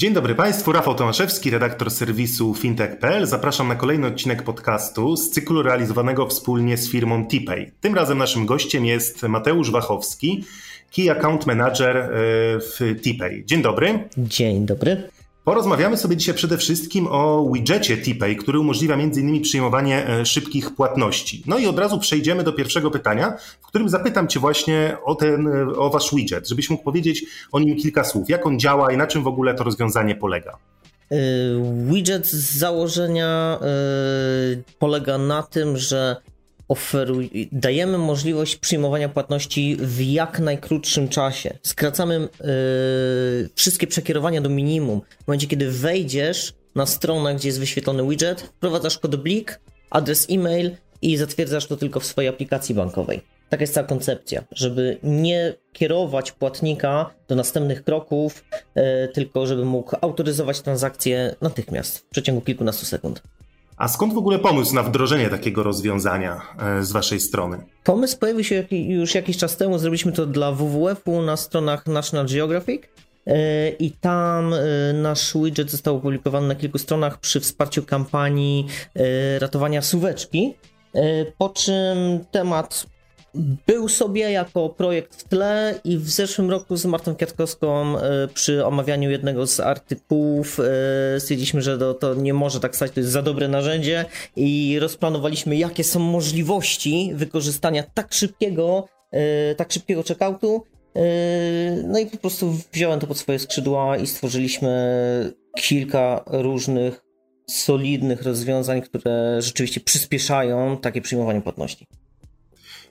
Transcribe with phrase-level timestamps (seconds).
[0.00, 3.26] Dzień dobry Państwu, Rafał Tomaszewski, redaktor serwisu fintech.pl.
[3.26, 7.70] Zapraszam na kolejny odcinek podcastu z cyklu realizowanego wspólnie z firmą TPay.
[7.80, 10.44] Tym razem naszym gościem jest Mateusz Wachowski,
[10.96, 12.08] Key Account Manager e,
[12.60, 13.44] w TPay.
[13.46, 13.98] Dzień dobry.
[14.18, 15.10] Dzień dobry.
[15.44, 19.42] Porozmawiamy sobie dzisiaj przede wszystkim o widgetie TPay, który umożliwia m.in.
[19.42, 21.42] przyjmowanie e, szybkich płatności.
[21.46, 25.48] No i od razu przejdziemy do pierwszego pytania, w którym zapytam Cię właśnie o, ten,
[25.48, 28.28] e, o Wasz widget, żebyś mógł powiedzieć o nim kilka słów.
[28.28, 30.56] Jak on działa i na czym w ogóle to rozwiązanie polega?
[31.10, 31.16] E,
[31.86, 33.58] widget z założenia
[34.78, 36.16] polega na tym, że
[36.70, 41.58] oferuj, dajemy możliwość przyjmowania płatności w jak najkrótszym czasie.
[41.62, 45.00] Skracamy yy, wszystkie przekierowania do minimum.
[45.24, 50.76] W momencie, kiedy wejdziesz na stronę, gdzie jest wyświetlony widget, wprowadzasz kod blik, adres e-mail
[51.02, 53.20] i zatwierdzasz to tylko w swojej aplikacji bankowej.
[53.48, 58.82] Taka jest cała koncepcja, żeby nie kierować płatnika do następnych kroków, yy,
[59.14, 63.22] tylko żeby mógł autoryzować transakcję natychmiast w przeciągu kilkunastu sekund.
[63.80, 67.58] A skąd w ogóle pomysł na wdrożenie takiego rozwiązania e, z Waszej strony?
[67.84, 69.78] Pomysł pojawił się już jakiś czas temu.
[69.78, 72.82] Zrobiliśmy to dla WWF-u na stronach National Geographic.
[73.26, 78.66] E, I tam e, nasz widget został opublikowany na kilku stronach przy wsparciu kampanii
[79.38, 80.54] ratowania suweczki.
[81.38, 82.86] Po czym temat
[83.66, 88.66] był sobie jako projekt w tle i w zeszłym roku z Martą Kwiatkowską e, przy
[88.66, 93.12] omawianiu jednego z artykułów e, stwierdziliśmy, że to, to nie może tak stać, to jest
[93.12, 94.04] za dobre narzędzie
[94.36, 100.62] i rozplanowaliśmy jakie są możliwości wykorzystania tak szybkiego, e, tak szybkiego checkoutu.
[101.84, 107.00] No i po prostu wziąłem to pod swoje skrzydła i stworzyliśmy kilka różnych
[107.50, 111.86] solidnych rozwiązań, które rzeczywiście przyspieszają takie przyjmowanie płatności.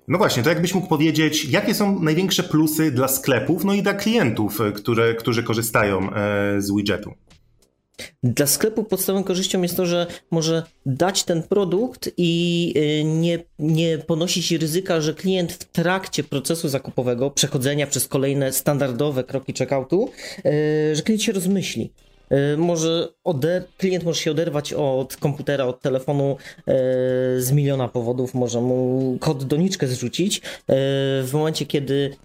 [0.10, 3.94] No właśnie, to jakbyś mógł powiedzieć, jakie są największe plusy dla sklepów, no i dla
[3.94, 7.14] klientów, e, które, którzy korzystają e, z widgetu?
[8.24, 13.98] Dla sklepu podstawową korzyścią jest to, że może dać ten produkt i e, nie, nie
[13.98, 20.12] ponosić ryzyka, że klient w trakcie procesu zakupowego, przechodzenia przez kolejne standardowe kroki checkoutu,
[20.94, 21.94] że klient się rozmyśli.
[22.30, 26.74] E, może oder- klient może się oderwać od komputera, od telefonu e,
[27.42, 30.38] z miliona powodów, może mu kod doniczkę zrzucić.
[30.38, 30.42] E,
[31.24, 32.16] w momencie, kiedy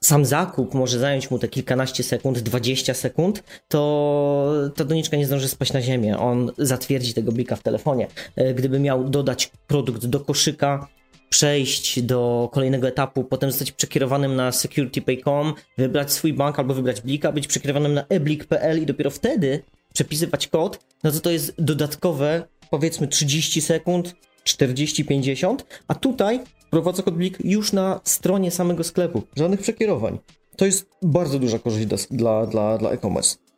[0.00, 5.48] sam zakup może zająć mu te kilkanaście sekund, 20 sekund, to ta doniczka nie zdąży
[5.48, 6.18] spaść na ziemię.
[6.18, 8.06] On zatwierdzi tego blika w telefonie.
[8.54, 10.88] Gdyby miał dodać produkt do koszyka,
[11.30, 17.32] przejść do kolejnego etapu, potem zostać przekierowanym na securitypay.com, wybrać swój bank albo wybrać blika,
[17.32, 23.08] być przekierowanym na eblik.pl i dopiero wtedy przepisywać kod, no to to jest dodatkowe powiedzmy
[23.08, 24.14] 30 sekund,
[24.44, 25.56] 40-50,
[25.88, 30.18] a tutaj wprowadza kod blik już na stronie samego sklepu, żadnych przekierowań.
[30.56, 33.49] To jest bardzo duża korzyść dla, dla, dla e-commerce.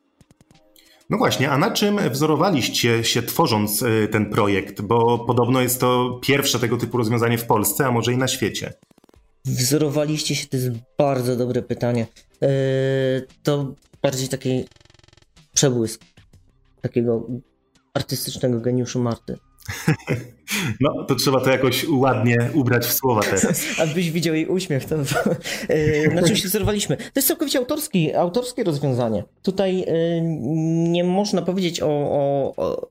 [1.13, 4.81] No właśnie, a na czym wzorowaliście się tworząc y, ten projekt?
[4.81, 8.73] Bo podobno jest to pierwsze tego typu rozwiązanie w Polsce, a może i na świecie.
[9.45, 12.07] Wzorowaliście się, to jest bardzo dobre pytanie.
[12.41, 12.49] Yy,
[13.43, 14.65] to bardziej taki
[15.55, 16.05] przebłysk
[16.81, 17.27] takiego
[17.95, 19.39] artystycznego geniuszu Marty.
[20.81, 23.65] No, to trzeba to jakoś ładnie ubrać w słowa teraz.
[23.91, 24.97] Abyś widział jej uśmiech, to
[25.69, 26.97] e, na czym się zerwaliśmy.
[26.97, 29.25] To jest całkowicie autorski, autorskie rozwiązanie.
[29.43, 30.21] Tutaj e,
[30.91, 32.91] nie można powiedzieć o, o, o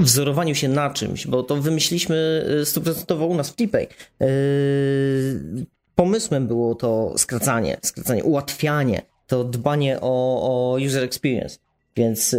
[0.00, 3.88] wzorowaniu się na czymś, bo to wymyśliliśmy e, stuprocentowo u nas w Tipej.
[5.94, 11.58] Pomysłem było to skracanie, skracanie, ułatwianie, to dbanie o, o user experience.
[11.96, 12.36] Więc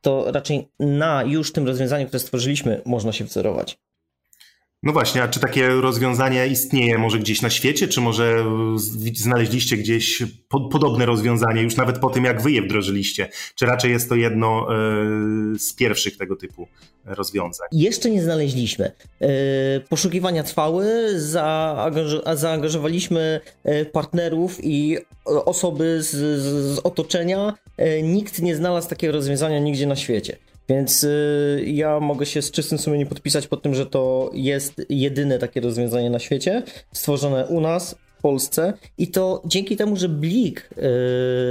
[0.00, 3.78] to raczej na już tym rozwiązaniu, które stworzyliśmy, można się wzorować.
[4.82, 8.44] No właśnie, a czy takie rozwiązanie istnieje może gdzieś na świecie, czy może
[9.14, 10.22] znaleźliście gdzieś
[10.70, 13.28] podobne rozwiązanie już nawet po tym, jak wy je wdrożyliście?
[13.54, 14.76] Czy raczej jest to jedno e,
[15.58, 16.68] z pierwszych tego typu
[17.04, 17.68] rozwiązań?
[17.72, 18.92] Jeszcze nie znaleźliśmy.
[19.20, 19.28] E,
[19.80, 20.86] poszukiwania trwały,
[22.34, 26.10] zaangażowaliśmy e, partnerów i osoby z,
[26.40, 27.54] z otoczenia.
[28.02, 30.36] Nikt nie znalazł takiego rozwiązania nigdzie na świecie.
[30.70, 35.38] Więc y, ja mogę się z czystym sumieniem podpisać pod tym, że to jest jedyne
[35.38, 36.62] takie rozwiązanie na świecie,
[36.92, 40.82] stworzone u nas w Polsce i to dzięki temu, że Blik yy,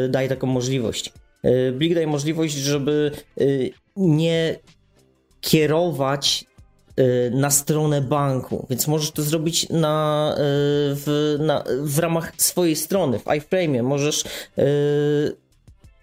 [0.09, 1.13] daje taką możliwość.
[1.43, 3.11] Yy, Blik daje możliwość, żeby
[3.97, 4.55] nie
[5.41, 6.45] kierować
[7.31, 10.35] na stronę banku, więc możesz to zrobić na,
[10.95, 13.83] w, na, w ramach swojej strony, w iFrame.
[13.83, 14.23] Możesz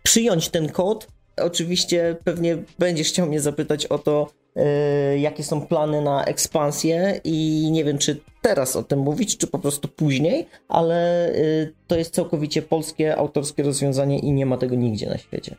[0.02, 1.08] przyjąć ten kod.
[1.42, 7.68] Oczywiście pewnie będziesz chciał mnie zapytać o to, yy, jakie są plany na ekspansję i
[7.72, 12.14] nie wiem, czy teraz o tym mówić, czy po prostu później, ale yy, to jest
[12.14, 15.56] całkowicie polskie, autorskie rozwiązanie i nie ma tego nigdzie na świecie.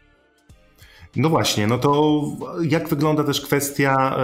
[1.15, 2.21] No właśnie, no to
[2.61, 4.17] jak wygląda też kwestia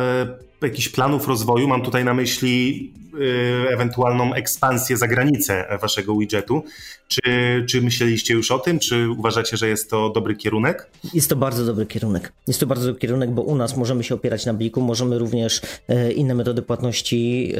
[0.61, 1.67] y, jakichś planów rozwoju?
[1.67, 6.63] Mam tutaj na myśli y, ewentualną ekspansję za granicę waszego widgetu.
[7.07, 7.21] Czy,
[7.69, 8.79] czy myśleliście już o tym?
[8.79, 10.89] Czy uważacie, że jest to dobry kierunek?
[11.13, 12.33] Jest to bardzo dobry kierunek.
[12.47, 15.61] Jest to bardzo dobry kierunek, bo u nas możemy się opierać na bliku, możemy również
[15.89, 17.53] y, inne metody płatności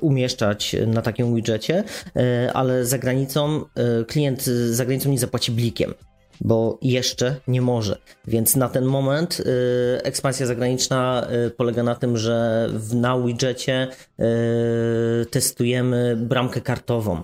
[0.00, 1.84] umieszczać na takim widgetie,
[2.54, 3.64] ale za granicą
[4.06, 5.94] klient za granicą nie zapłaci blikiem
[6.40, 7.98] bo jeszcze nie może.
[8.26, 9.44] Więc na ten moment y,
[10.02, 13.88] ekspansja zagraniczna y, polega na tym, że w, na widgetie
[14.20, 17.22] y, testujemy bramkę kartową.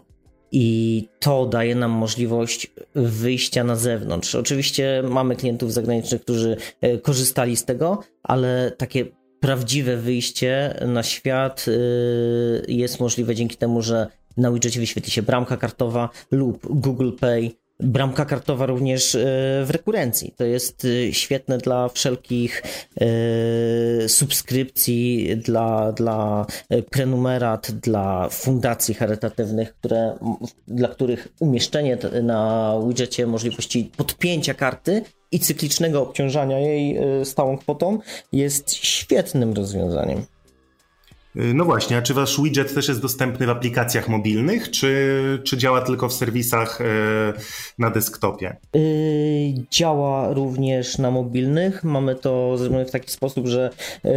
[0.57, 4.35] I to daje nam możliwość wyjścia na zewnątrz.
[4.35, 9.07] Oczywiście mamy klientów zagranicznych, którzy y, korzystali z tego, ale takie
[9.41, 14.07] prawdziwe wyjście na świat y, jest możliwe dzięki temu, że
[14.37, 19.19] na widgetie wyświetli się bramka kartowa lub Google Pay Bramka kartowa również e,
[19.65, 20.35] w rekurencji.
[20.37, 22.63] To jest e, świetne dla wszelkich
[23.01, 26.47] e, subskrypcji, dla, dla
[26.91, 30.19] prenumerat, dla fundacji charytatywnych, które,
[30.69, 37.99] dla których umieszczenie na widgetie możliwości podpięcia karty i cyklicznego obciążania jej stałą kwotą
[38.33, 40.25] jest świetnym rozwiązaniem.
[41.37, 45.57] Y, no właśnie, a czy wasz widget też jest dostępny w aplikacjach mobilnych, czy, czy
[45.57, 46.85] działa tylko w serwisach y,
[47.79, 48.57] na desktopie?
[48.75, 48.83] Yy,
[49.71, 51.85] działa również na mobilnych.
[51.85, 53.71] Mamy to zrobione w taki sposób, że
[54.05, 54.13] yy,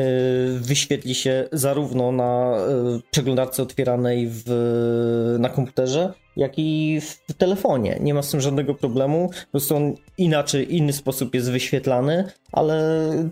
[0.60, 2.58] wyświetli się zarówno na
[2.94, 7.98] yy, przeglądarce otwieranej w, na komputerze, jak i w telefonie.
[8.02, 9.30] Nie ma z tym żadnego problemu.
[9.30, 12.80] Po prostu on inaczej, inny sposób jest wyświetlany, ale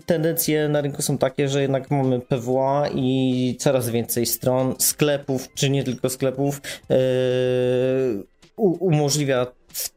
[0.06, 5.70] tendencje na rynku są takie, że jednak mamy PWA i coraz więcej stron, sklepów, czy
[5.70, 6.96] nie tylko sklepów, yy,
[8.56, 9.46] umożliwia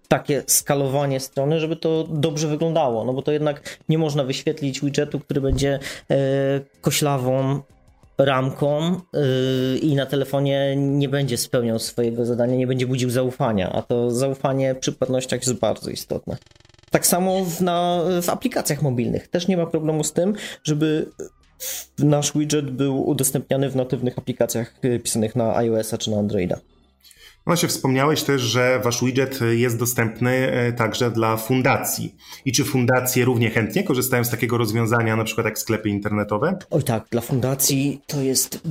[0.08, 5.20] takie skalowanie strony, żeby to dobrze wyglądało, no bo to jednak nie można wyświetlić widgetu,
[5.20, 5.80] który będzie
[6.10, 6.18] yy,
[6.82, 7.62] koślawą
[8.20, 13.82] ramką yy, i na telefonie nie będzie spełniał swojego zadania, nie będzie budził zaufania, a
[13.82, 16.38] to zaufanie przy płatnościach jest bardzo istotne.
[16.92, 19.28] Tak samo w, na, w aplikacjach mobilnych.
[19.28, 20.34] Też nie ma problemu z tym,
[20.64, 21.10] żeby
[22.00, 26.60] nasz widget był udostępniany w natywnych aplikacjach pisanych na iOS-a czy na Androida.
[27.56, 32.16] Się wspomniałeś też, że wasz widget jest dostępny e, także dla fundacji.
[32.46, 36.58] I czy fundacje równie chętnie korzystają z takiego rozwiązania, na przykład jak sklepy internetowe?
[36.70, 38.62] Oj tak, dla fundacji to jest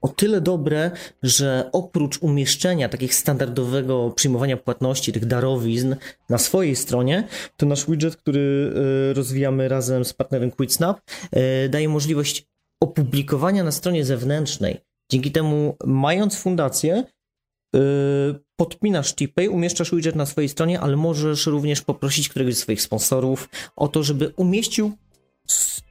[0.00, 0.90] o tyle dobre,
[1.22, 5.94] że oprócz umieszczenia takich standardowego przyjmowania płatności, tych darowizn
[6.28, 8.72] na swojej stronie, to nasz widget, który
[9.10, 11.00] e, rozwijamy razem z partnerem QuickSnap,
[11.32, 12.46] e, daje możliwość
[12.80, 14.80] opublikowania na stronie zewnętrznej.
[15.10, 17.04] Dzięki temu, mając fundację,
[18.56, 23.48] podpinasz TPay, umieszczasz widget na swojej stronie, ale możesz również poprosić któregoś z swoich sponsorów
[23.76, 24.92] o to, żeby umieścił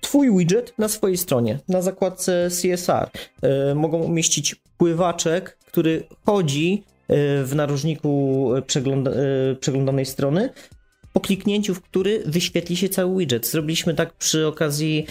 [0.01, 3.09] Twój widget na swojej stronie, na zakładce CSR.
[3.41, 9.11] Yy, mogą umieścić pływaczek, który chodzi yy, w narożniku przegląda
[9.59, 10.49] przeglądanej strony,
[11.13, 13.47] po kliknięciu w który wyświetli się cały widget.
[13.47, 15.05] Zrobiliśmy tak przy okazji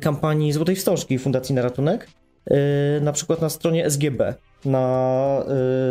[0.00, 2.08] kampanii Złotej Wstążki Fundacji na Ratunek,
[3.00, 5.44] na przykład na stronie SGB na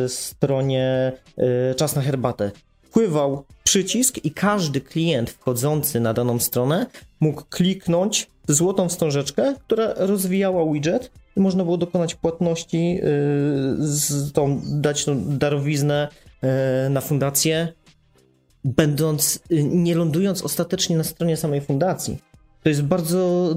[0.06, 1.12] y, stronie
[1.72, 2.52] y, Czas na herbatę.
[2.82, 6.86] Wpływał przycisk i każdy klient wchodzący na daną stronę
[7.20, 13.00] mógł kliknąć złotą wstążeczkę, która rozwijała widget i można było dokonać płatności,
[14.28, 16.08] y, tą, dać tą darowiznę
[16.88, 17.74] y, na fundację,
[18.64, 22.18] będąc, y, nie lądując ostatecznie na stronie samej fundacji.
[22.64, 23.56] To jest bardzo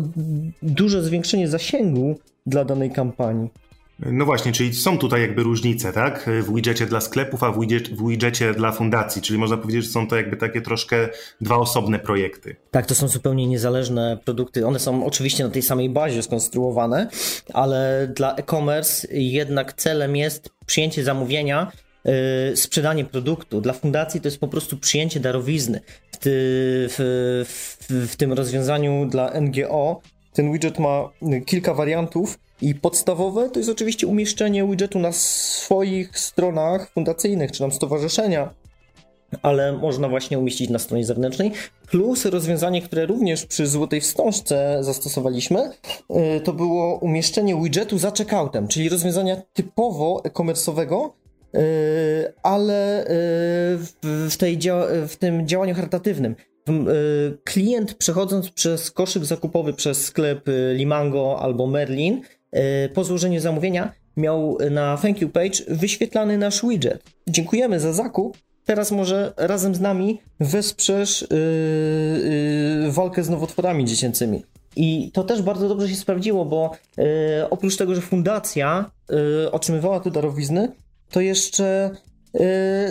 [0.62, 3.50] duże zwiększenie zasięgu dla danej kampanii.
[3.99, 6.31] No właśnie, czyli są tutaj jakby różnice, tak?
[6.43, 9.91] W widgetie dla sklepów, a w, widget, w widgetie dla fundacji, czyli można powiedzieć, że
[9.91, 11.09] są to jakby takie troszkę
[11.41, 12.57] dwa osobne projekty.
[12.71, 14.67] Tak, to są zupełnie niezależne produkty.
[14.67, 17.09] One są oczywiście na tej samej bazie skonstruowane,
[17.53, 21.73] ale dla e-commerce jednak celem jest przyjęcie zamówienia,
[22.05, 22.13] yy,
[22.57, 23.61] sprzedanie produktu.
[23.61, 25.81] Dla fundacji to jest po prostu przyjęcie darowizny.
[26.13, 26.31] W, ty,
[26.89, 30.01] w, w, w tym rozwiązaniu dla NGO
[30.33, 31.09] ten widget ma
[31.47, 37.73] kilka wariantów I podstawowe to jest oczywiście umieszczenie widgetu na swoich stronach fundacyjnych czy tam
[37.73, 38.54] stowarzyszenia,
[39.42, 41.52] ale można właśnie umieścić na stronie zewnętrznej.
[41.90, 45.71] Plus rozwiązanie, które również przy Złotej Wstążce zastosowaliśmy,
[46.37, 51.11] y, to było umieszczenie widgetu za checkoutem, czyli rozwiązania typowo e-commerce'owego,
[51.54, 53.09] y, ale y,
[54.02, 54.59] w, tej
[55.09, 56.37] w tym działaniu charytatywnym.
[57.45, 62.23] Klient przechodząc przez koszyk zakupowy przez sklep Limango albo Merlin,
[62.94, 67.02] po złożeniu zamówienia miał na thank you page wyświetlany nasz widget.
[67.28, 71.38] Dziękujemy za zakup, teraz może razem z nami wesprzesz yy,
[72.85, 74.42] yy, walkę z nowotworami dziecięcymi.
[74.76, 77.04] I to też bardzo dobrze się sprawdziło, bo yy,
[77.50, 78.90] oprócz tego, że fundacja
[79.52, 80.68] otrzymywała te darowizny,
[81.11, 81.90] to jeszcze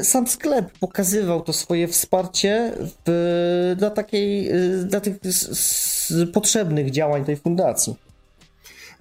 [0.04, 4.52] sam sklep pokazywał to swoje wsparcie w, dla takiej,
[4.86, 5.16] dla tych
[6.34, 7.96] potrzebnych działań tej fundacji.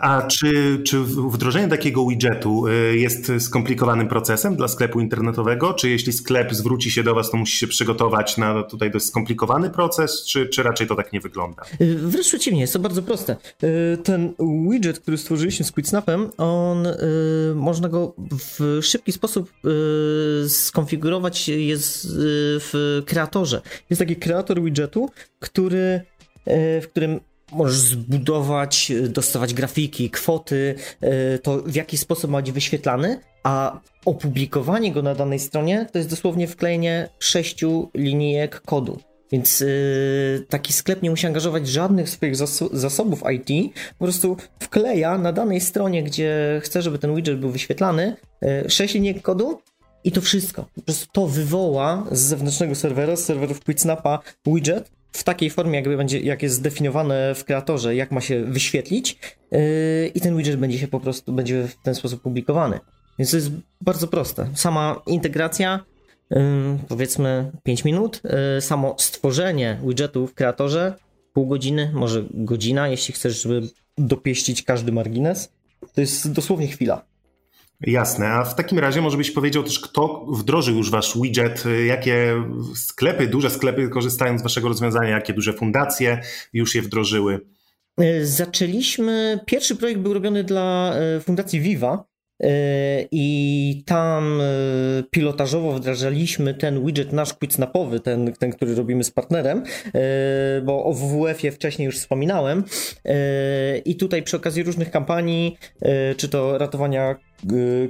[0.01, 5.75] A czy, czy wdrożenie takiego widgetu y, jest skomplikowanym procesem dla sklepu internetowego?
[5.75, 9.71] Czy jeśli sklep zwróci się do Was, to musi się przygotować na tutaj dość skomplikowany
[9.71, 11.63] proces, czy, czy raczej to tak nie wygląda?
[11.81, 13.37] Y, wręcz przeciwnie, jest to bardzo proste.
[13.65, 14.35] Y, ten
[14.71, 16.89] widget, który stworzyliśmy z QuickSnapem, on
[17.55, 19.51] można go w szybki sposób
[20.49, 23.63] skonfigurować jest w kreatorze.
[23.91, 26.01] Jest taki kreator widgetu, który
[26.83, 27.21] w którym
[27.53, 34.93] możesz zbudować, dostawać grafiki, kwoty, e, to w jaki sposób ma być wyświetlany, a opublikowanie
[34.93, 39.01] go na danej stronie to jest dosłownie wklejenie sześciu linijek kodu.
[39.33, 42.37] Więc yy, taki sklep nie musi angażować żadnych swoich
[42.73, 48.17] zasobów IT, po prostu wkleja na danej stronie, gdzie chce, żeby ten widget był wyświetlany,
[48.43, 49.61] yy, 6 linijek kodu
[50.05, 50.67] i to wszystko.
[50.75, 55.97] Po prostu to wywoła z zewnętrznego serwera, z serwerów QuickSnapa widget, w takiej formie, jakby
[55.97, 59.19] będzie, jak jest zdefiniowane w kreatorze, jak ma się wyświetlić
[59.51, 59.59] yy,
[60.15, 62.81] i ten widget będzie się po prostu, będzie w ten sposób publikowany.
[63.19, 63.51] Więc to jest
[63.81, 64.49] bardzo proste.
[64.55, 65.85] Sama integracja,
[66.31, 66.39] yy,
[66.89, 68.23] powiedzmy 5 minut,
[68.55, 70.95] yy, samo stworzenie widgetu w kreatorze,
[71.33, 73.63] pół godziny, może godzina, jeśli chcesz, żeby
[73.99, 75.53] dopieścić każdy margines,
[75.95, 77.05] to jest dosłownie chwila.
[77.81, 82.45] Jasne, a w takim razie może byś powiedział też, kto wdrożył już wasz widget, jakie
[82.75, 86.21] sklepy, duże sklepy korzystają z waszego rozwiązania, jakie duże fundacje
[86.53, 87.41] już je wdrożyły?
[87.99, 92.11] E, zaczęliśmy, pierwszy projekt był robiony dla e, Fundacji Viva,
[92.43, 94.43] E, i tam
[95.11, 99.63] pilotażowo wdrażaliśmy ten widget nasz quicksnapowy, ten, ten, który robimy z partnerem,
[100.63, 102.65] bo o WWF-ie wcześniej już wspominałem.
[103.85, 105.57] I tutaj przy okazji różnych kampanii,
[106.17, 107.17] czy to ratowania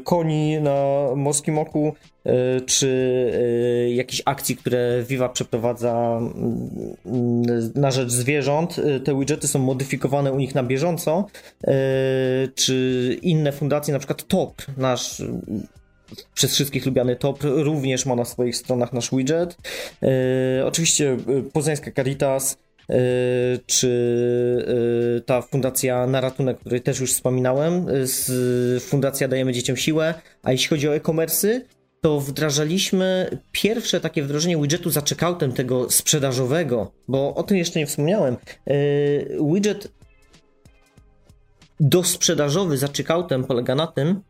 [0.04, 1.94] koni na Morskim Oku,
[2.66, 6.20] czy jakichś akcji, które Viva przeprowadza
[7.06, 8.80] mm, na rzecz zwierząt.
[9.04, 11.26] Te widgety są modyfikowane u nich na bieżąco,
[12.54, 15.22] czy inne fundacje, na przykład Top, nasz
[16.34, 19.56] przez wszystkich lubiany top również ma na swoich stronach nasz widget.
[20.64, 21.16] oczywiście
[21.52, 22.56] Poznańska Caritas,
[23.66, 30.52] czy ta fundacja na ratunek, której też już wspominałem, z fundacja Dajemy Dzieciom Siłę, a
[30.52, 31.60] jeśli chodzi o e-commerce,
[32.00, 37.86] to wdrażaliśmy pierwsze takie wdrożenie widgetu za checkoutem tego sprzedażowego, bo o tym jeszcze nie
[37.86, 38.36] wspomniałem.
[39.52, 39.92] Widget
[41.80, 44.20] dosprzedażowy za checkoutem polega na tym,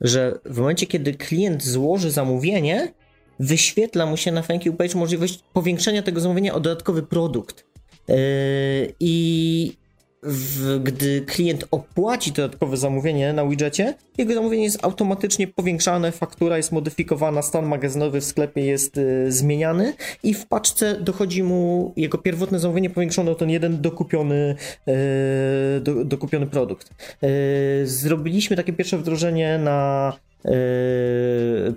[0.00, 2.92] że w momencie, kiedy klient złoży zamówienie,
[3.40, 7.69] wyświetla mu się na thank you page możliwość powiększenia tego zamówienia o dodatkowy produkt.
[8.10, 9.80] Yy, I
[10.22, 16.72] w, gdy klient opłaci dodatkowe zamówienie na widgetie, jego zamówienie jest automatycznie powiększane, faktura jest
[16.72, 22.58] modyfikowana, stan magazynowy w sklepie jest y, zmieniany i w paczce dochodzi mu jego pierwotne
[22.58, 24.56] zamówienie powiększone o ten jeden dokupiony,
[24.88, 26.90] y, do, dokupiony produkt.
[27.24, 30.12] Y, zrobiliśmy takie pierwsze wdrożenie na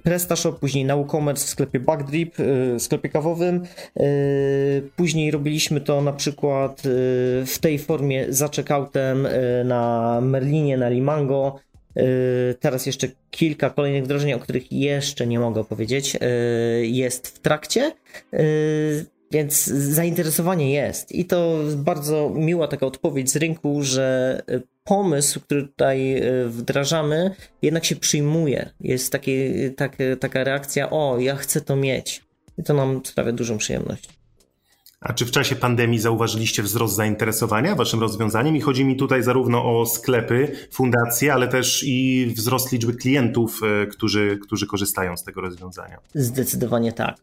[0.04, 3.64] PrestaShop, później na WooCommerce w sklepie Backdrip, yy, w sklepie kawowym.
[3.96, 4.04] Yy,
[4.96, 6.82] później robiliśmy to na przykład
[7.46, 9.28] w tej formie za checkoutem
[9.66, 11.60] na Merlinie, na Limango.
[12.60, 16.18] Teraz jeszcze kilka kolejnych wdrożeń, o których jeszcze nie mogę powiedzieć,
[16.82, 17.92] jest w trakcie.
[19.32, 24.42] Więc zainteresowanie jest i to bardzo miła taka odpowiedź z rynku, że
[24.84, 28.70] pomysł, który tutaj e, wdrażamy, jednak się przyjmuje.
[28.80, 32.24] Jest takie, takie, taka reakcja, o, ja chcę to mieć.
[32.58, 34.10] I to nam sprawia dużą przyjemność.
[35.02, 38.56] A czy w czasie pandemii zauważyliście wzrost zainteresowania waszym rozwiązaniem?
[38.56, 43.88] I chodzi mi tutaj zarówno o sklepy, fundacje, ale też i wzrost liczby klientów, e,
[43.88, 45.98] którzy, którzy korzystają z tego rozwiązania.
[46.16, 47.18] Zdecydowanie tak.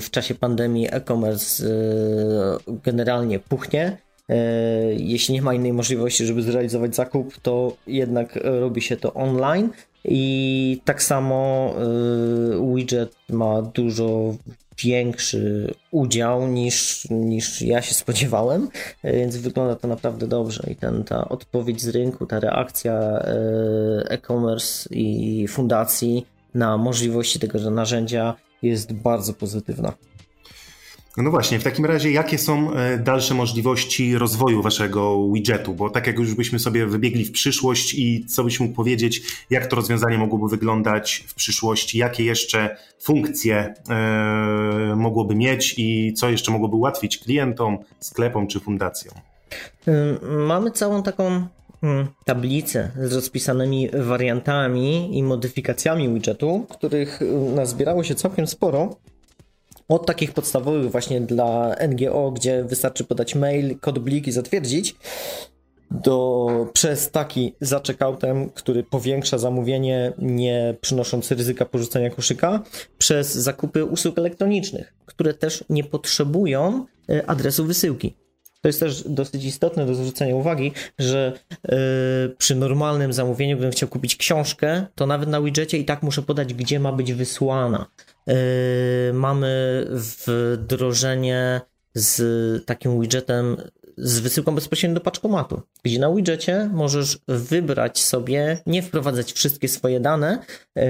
[0.00, 1.70] W czasie pandemii e-commerce e,
[2.84, 3.98] generalnie puchnie
[4.96, 9.70] jeśli nie ma innej możliwości, żeby zrealizować zakup, to jednak robi się to online.
[10.04, 11.74] I tak samo
[12.74, 14.34] widget ma dużo
[14.78, 18.68] większy udział niż, niż ja się spodziewałem,
[19.04, 23.34] więc wygląda to naprawdę dobrze i ten, ta odpowiedź z rynku, ta reakcja e,
[24.08, 29.92] e-commerce i fundacji na możliwości tego narzędzia jest bardzo pozytywna.
[31.16, 35.74] No właśnie, w takim razie jakie są e, dalsze możliwości rozwoju waszego widgetu?
[35.74, 39.66] Bo tak jak już byśmy sobie wybiegli w przyszłość i co byś mógł powiedzieć, jak
[39.66, 46.52] to rozwiązanie mogłoby wyglądać w przyszłości, jakie jeszcze funkcje e, mogłoby mieć i co jeszcze
[46.52, 49.14] mogłoby ułatwić klientom, sklepom czy fundacjom?
[50.46, 51.46] Mamy całą taką
[51.82, 57.20] mm, tablicę z rozpisanymi wariantami i modyfikacjami widgetu, których
[57.54, 58.96] nazbierało się całkiem sporo.
[59.88, 64.96] Od takich podstawowych właśnie dla NGO, gdzie wystarczy podać mail, kod blik i zatwierdzić,
[65.90, 72.62] do, przez taki za checkoutem, który powiększa zamówienie, nie przynosząc ryzyka porzucenia koszyka,
[72.98, 78.14] przez zakupy usług elektronicznych, które też nie potrzebują e, adresu wysyłki.
[78.60, 81.32] To jest też dosyć istotne do zwrócenia uwagi, że
[81.68, 81.74] yy,
[82.38, 86.54] przy normalnym zamówieniu, gdybym chciał kupić książkę, to nawet na widgetie i tak muszę podać,
[86.54, 87.86] gdzie ma być wysłana.
[88.26, 88.34] Yy,
[89.12, 91.60] mamy wdrożenie
[91.94, 93.56] z takim widgetem
[93.96, 100.00] z wysyłką bezpośrednio do paczkomatu, gdzie na widgetie możesz wybrać sobie, nie wprowadzać wszystkie swoje
[100.00, 100.38] dane,
[100.76, 100.84] yy,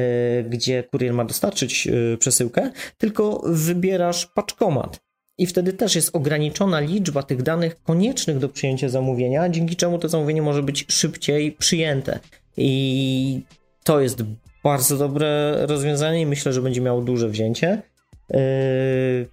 [0.49, 5.01] gdzie kurier ma dostarczyć yy, przesyłkę, tylko wybierasz paczkomat.
[5.39, 10.09] I wtedy też jest ograniczona liczba tych danych koniecznych do przyjęcia zamówienia, dzięki czemu to
[10.09, 12.19] zamówienie może być szybciej przyjęte.
[12.57, 13.41] I
[13.85, 14.23] to jest
[14.65, 17.83] bardzo dobre rozwiązanie i myślę, że będzie miało duże wzięcie.
[18.31, 18.39] Yy,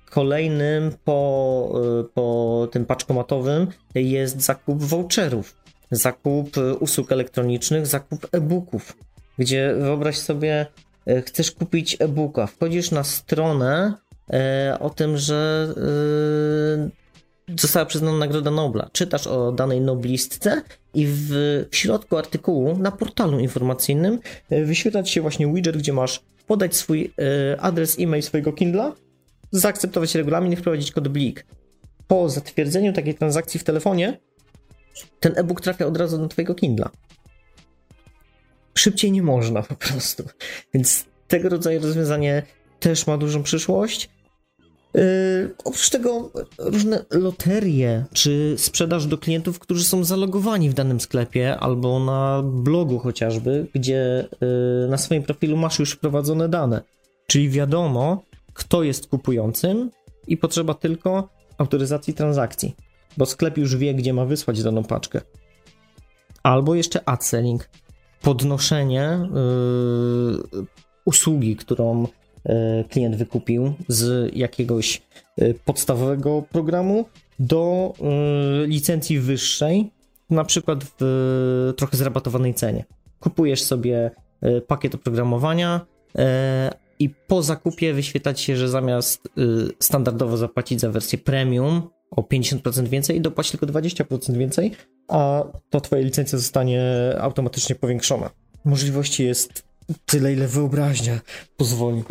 [0.10, 5.56] kolejnym po, yy, po tym paczkomatowym jest zakup voucherów,
[5.92, 8.98] zakup usług elektronicznych, zakup e-booków,
[9.38, 10.66] gdzie wyobraź sobie,
[11.06, 13.94] yy, chcesz kupić e-booka, wchodzisz na stronę
[14.80, 15.68] o tym, że
[17.60, 18.90] została przyznana Nagroda Nobla.
[18.94, 20.62] Czytasz o danej noblistce
[20.94, 21.32] i w,
[21.72, 27.14] środku artykułu na portalu informacyjnym e, wyświetla ci się właśnie widget, gdzie masz podać swój
[27.54, 28.96] e, adres e-mail swojego Kindla,
[29.52, 31.46] zaakceptować regulamin i wprowadzić kod BLIK.
[32.08, 34.20] Po zatwierdzeniu takiej transakcji w telefonie
[35.20, 36.90] ten e-book trafia od razu do twojego Kindla.
[38.78, 40.24] Szybciej nie można po prostu.
[40.74, 42.44] Więc tego rodzaju rozwiązanie
[42.80, 44.10] też ma dużą przyszłość.
[44.94, 51.58] Yy, oprócz tego różne loterie, czy sprzedaż do klientów, którzy są zalogowani w danym sklepie
[51.58, 56.82] albo na blogu chociażby, gdzie yy, na swoim profilu masz już wprowadzone dane.
[57.28, 58.24] Czyli wiadomo,
[58.54, 59.92] kto jest kupującym
[60.28, 62.76] i potrzeba tylko autoryzacji transakcji,
[63.18, 65.22] bo sklep już wie, gdzie ma wysłać daną paczkę.
[66.44, 67.70] Albo jeszcze ad-selling,
[68.22, 69.30] podnoszenie
[70.54, 70.66] yy,
[71.06, 72.08] usługi, którą
[72.90, 75.02] klient wykupił z jakiegoś
[75.38, 77.06] e, podstawowego programu
[77.40, 79.92] do e, licencji wyższej,
[80.30, 82.86] na przykład w trochę zrabatowanej cenie.
[83.20, 84.12] Kupujesz sobie
[84.68, 85.86] pakiet oprogramowania
[87.00, 89.28] i po zakupie wyświetlać się, że zamiast
[89.80, 94.72] standardowo zapłacić za wersję premium o 50% więcej, dopłać tylko 20% więcej,
[95.08, 96.84] a to twoja licencja zostanie
[97.20, 98.30] automatycznie powiększona.
[98.66, 99.64] Możliwości jest
[100.06, 101.20] tyle, ile wyobraźnia
[101.58, 102.04] pozwoli.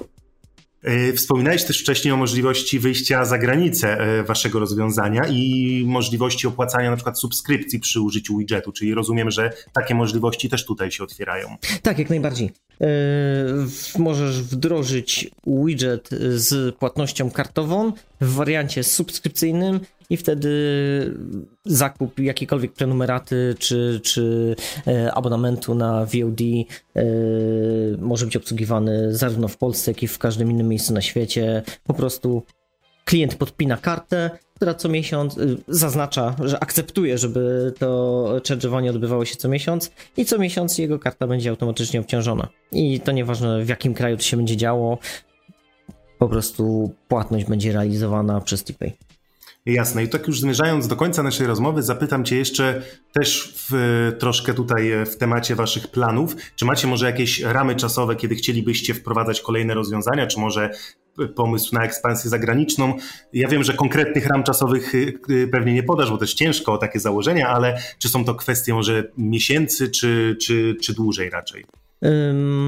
[0.83, 6.91] E, wspominałeś też wcześniej o możliwości wyjścia za granicę e, waszego rozwiązania i możliwości opłacania
[6.91, 11.57] na przykład subskrypcji przy użyciu widgetu, czyli rozumiem, że takie możliwości też tutaj się otwierają.
[11.83, 12.51] Tak, jak najbardziej.
[12.81, 12.87] Yy,
[13.99, 20.51] możesz wdrożyć widget z płatnością kartową w wariancie subskrypcyjnym i wtedy
[21.65, 27.03] zakup jakiejkolwiek prenumeraty czy, czy e, abonamentu na VOD e,
[27.99, 31.63] może być obsługiwany zarówno w Polsce, jak i w każdym innym miejscu na świecie.
[31.85, 32.43] Po prostu
[33.05, 39.37] klient podpina kartę, która co miesiąc y, zaznacza, że akceptuje, żeby to charge'owanie odbywało się
[39.37, 42.49] co miesiąc i co miesiąc jego karta będzie automatycznie obciążona.
[42.73, 44.99] I to nieważne w jakim kraju to się będzie działo,
[46.19, 48.93] po prostu płatność będzie realizowana przez TPay.
[49.67, 50.05] Jasne.
[50.05, 54.93] I tak już zmierzając do końca naszej rozmowy, zapytam Cię jeszcze też w, troszkę tutaj
[55.07, 56.37] w temacie Waszych planów.
[56.57, 60.71] Czy macie może jakieś ramy czasowe, kiedy chcielibyście wprowadzać kolejne rozwiązania, czy może
[61.35, 62.97] pomysł na ekspansję zagraniczną?
[63.33, 67.01] Ja wiem, że konkretnych ram czasowych y, pewnie nie podasz, bo też ciężko o takie
[67.01, 71.65] założenia, ale czy są to kwestie może miesięcy, czy, czy, czy dłużej raczej?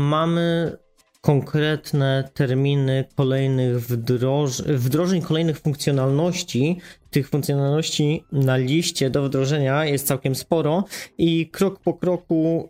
[0.08, 0.76] Mamy
[1.22, 6.78] konkretne terminy kolejnych wdroż wdrożeń, kolejnych funkcjonalności.
[7.10, 10.84] Tych funkcjonalności na liście do wdrożenia jest całkiem sporo
[11.18, 12.68] i krok po kroku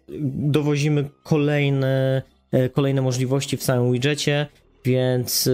[0.55, 4.47] dowozimy kolejne, e, kolejne możliwości w samym widgetie,
[4.85, 5.49] więc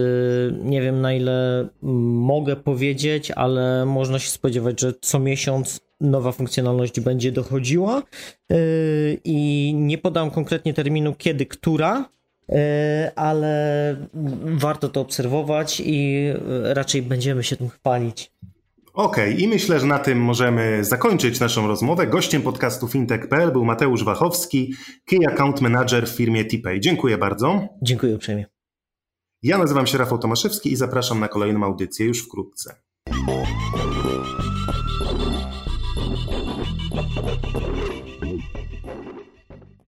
[0.63, 1.67] nie wiem na ile
[2.31, 8.03] mogę powiedzieć, ale można się spodziewać, że co miesiąc nowa funkcjonalność będzie dochodziła.
[9.23, 12.18] I nie podam konkretnie terminu kiedy, która, E,
[13.15, 13.95] ale
[14.43, 16.27] warto to obserwować i
[16.63, 18.31] raczej będziemy się tym chwalić.
[18.93, 22.07] Okej, okay, i myślę, że na tym możemy zakończyć naszą rozmowę.
[22.07, 24.73] Gościem podcastu fintech.pl był Mateusz Wachowski,
[25.05, 26.79] Key Account Manager w firmie TPay.
[26.79, 27.67] Dziękuję bardzo.
[27.81, 28.45] Dziękuję uprzejmie.
[29.43, 32.75] Ja nazywam się Rafał Tomaszewski i zapraszam na kolejną audycję już wkrótce.